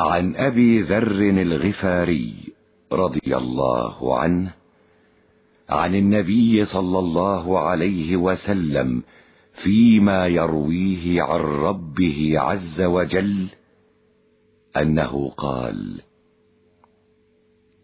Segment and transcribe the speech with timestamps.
[0.00, 2.34] عن أبي ذر الغفاري
[2.92, 4.54] رضي الله عنه
[5.68, 9.02] عن النبي صلى الله عليه وسلم
[9.52, 13.46] فيما يرويه عن ربه عز وجل
[14.76, 16.00] أنه قال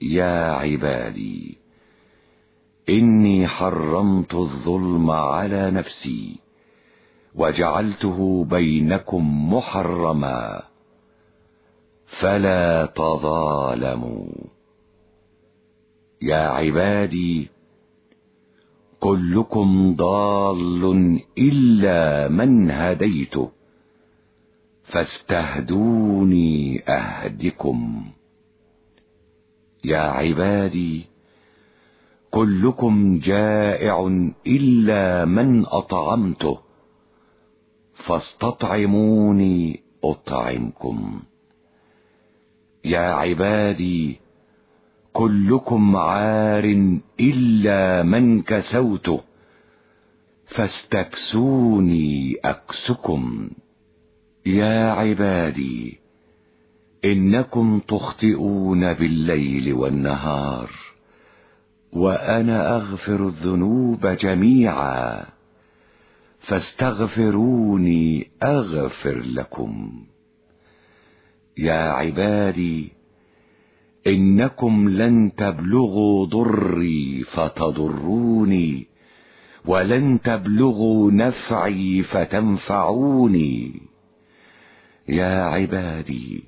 [0.02, 1.58] يا عبادي
[2.88, 6.40] إني حرمت الظلم على نفسي
[7.34, 10.62] وجعلته بينكم محرما
[12.20, 14.26] فلا تظالموا.
[16.22, 17.48] يا عبادي
[19.00, 23.50] كلكم ضال إلا من هديته
[24.84, 28.04] فاستهدوني أهدكم.
[29.84, 31.04] يا عبادي
[32.30, 34.06] كلكم جائع
[34.46, 36.58] إلا من أطعمته
[37.94, 41.22] فاستطعموني أطعمكم.
[42.92, 44.20] يا عبادي
[45.12, 46.64] كلكم عار
[47.20, 49.20] إلا من كسوته
[50.46, 53.50] فاستكسوني أكسكم.
[54.46, 55.98] يا عبادي
[57.04, 60.70] إنكم تخطئون بالليل والنهار
[61.92, 65.26] وأنا أغفر الذنوب جميعا
[66.40, 70.04] فاستغفروني أغفر لكم.
[71.58, 72.92] يا عبادي
[74.06, 78.86] إنكم لن تبلغوا ضري فتضروني
[79.66, 83.82] ولن تبلغوا نفعي فتنفعوني.
[85.08, 86.44] يا عبادي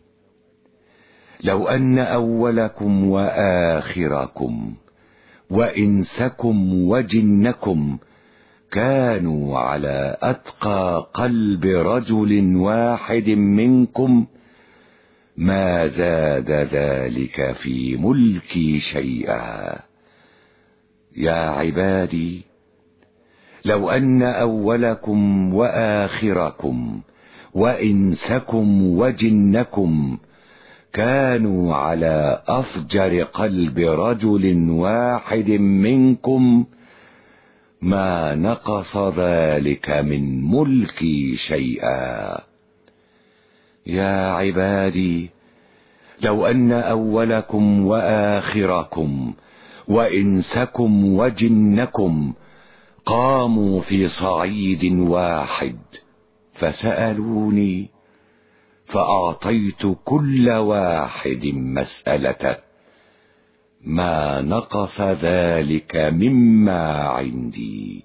[1.45, 4.75] لو أن أولكم وآخركم
[5.51, 7.99] وإنسكم وجنكم
[8.73, 14.27] كانوا على أتقى قلب رجل واحد منكم
[15.37, 19.79] ما زاد ذلك في ملكي شيئا.
[21.17, 22.43] يا عبادي
[23.65, 27.01] لو أن أولكم وآخركم
[27.55, 30.19] وإنسكم وجنكم
[30.93, 36.65] كانوا على أفجر قلب رجل واحد منكم
[37.83, 42.54] ما نقص ذلك من ملكي شيئا.
[43.87, 45.31] يا عبادي
[46.21, 49.35] لو أن أولكم وآخركم
[49.89, 52.33] وإنسكم وجنكم
[53.07, 55.77] قاموا في صعيد واحد
[56.55, 57.91] فسألوني
[58.87, 62.57] فأعطيت كل واحد مسالته
[63.81, 68.05] ما نقص ذلك مما عندي.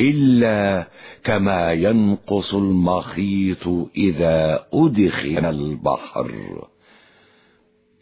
[0.00, 0.88] إلا
[1.24, 6.32] كما ينقص المخيط إذا ادخل البحر.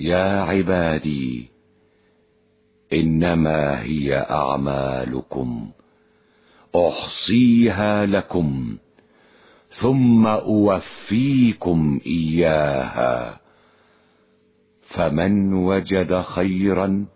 [0.01, 1.51] يا عبادي
[2.93, 5.71] إنما هي أعمالكم.
[6.77, 8.77] أحصيها لكم
[9.71, 13.41] ثم أوفيكم إياها.
[14.81, 17.07] فمن وجد خيرا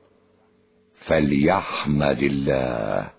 [0.94, 3.17] فليحمد الله.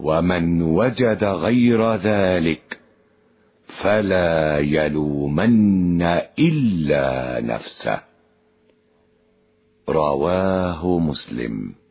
[0.00, 2.78] ومن وجد غير ذلك
[3.82, 6.02] فلا يلومن
[6.38, 8.00] إلا نفسه.
[9.88, 11.83] رواه مسلم.